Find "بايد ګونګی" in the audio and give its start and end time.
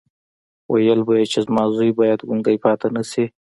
1.97-2.57